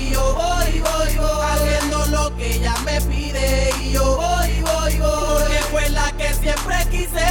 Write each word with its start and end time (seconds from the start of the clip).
y 0.00 0.10
yo 0.10 0.34
voy, 0.34 0.80
voy, 0.80 1.16
voy. 1.16 1.46
Haciendo 1.50 2.06
lo 2.06 2.36
que 2.36 2.56
ella 2.56 2.74
me 2.84 3.00
pide 3.02 3.70
y 3.82 3.92
yo 3.92 4.16
voy, 4.16 4.60
voy, 4.60 4.98
voy. 4.98 5.38
Porque 5.38 5.58
fue 5.70 5.88
la 5.90 6.12
que 6.12 6.32
siempre 6.34 6.76
quise 6.90 7.26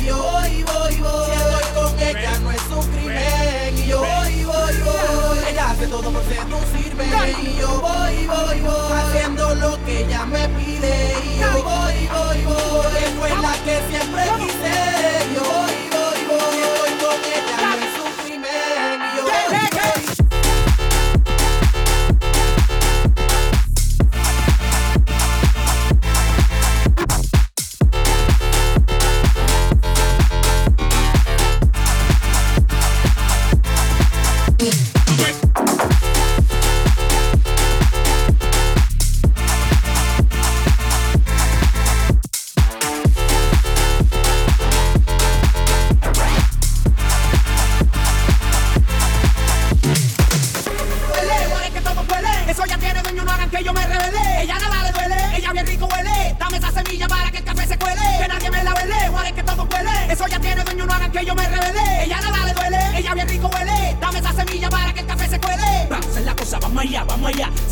y 0.00 0.06
yo 0.06 0.16
voy, 0.16 0.62
voy, 0.62 0.96
voy. 1.00 1.26
Si 1.26 1.32
estoy 1.32 1.82
con 1.82 2.00
ella 2.00 2.38
no 2.40 2.50
es 2.50 2.62
un 2.70 2.86
crimen 2.92 3.78
y 3.78 3.86
yo 3.86 4.00
voy, 4.00 4.44
voy, 4.44 4.76
voy. 4.84 5.38
Ella 5.50 5.70
hace 5.70 5.86
todo 5.86 6.10
por 6.10 6.22
seducirme 6.24 7.04
y 7.42 7.60
yo 7.60 7.80
voy, 7.80 8.26
voy, 8.26 8.60
voy. 8.60 8.92
Haciendo 8.92 9.54
lo 9.54 9.84
que 9.84 10.04
ella 10.04 10.26
me 10.26 10.48
pide 10.50 11.13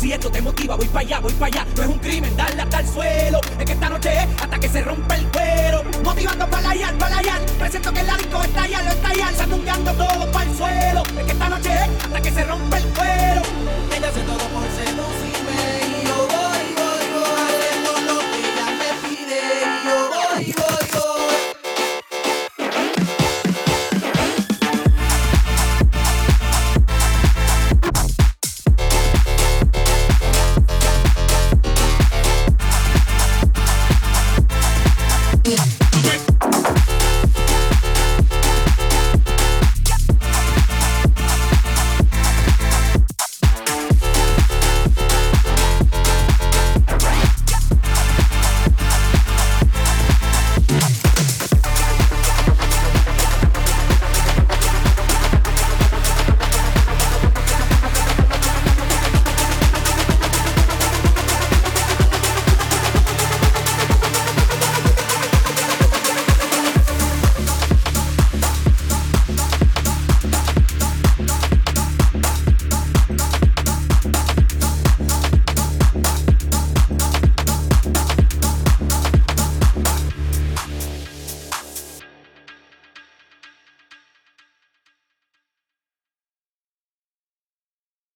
Si 0.03 0.11
esto 0.11 0.29
te 0.29 0.41
motiva, 0.41 0.75
voy 0.75 0.85
para 0.87 0.99
allá, 0.99 1.19
voy 1.21 1.31
para 1.31 1.45
allá. 1.45 1.67
No 1.77 1.83
es 1.83 1.87
un 1.87 1.99
crimen 1.99 2.35
darle 2.35 2.61
hasta 2.61 2.81
el 2.81 2.87
suelo. 2.89 3.39
Es 3.57 3.65
que 3.65 3.71
esta 3.71 3.87
noche 3.87 4.09
es 4.13 4.27
hasta 4.41 4.59
que 4.59 4.67
se 4.67 4.81
rompa 4.81 5.15
el 5.15 5.25
cuero. 5.27 5.81
Motivando 6.03 6.45
para 6.49 6.71
allá, 6.71 6.93
para 6.99 7.19
allá. 7.19 7.39
Presiento 7.57 7.93
que 7.93 8.01
el 8.01 8.07
disco 8.07 8.43
está 8.43 8.63
allá, 8.63 8.81
lo 8.83 8.89
está 8.89 9.07
allá. 9.07 9.32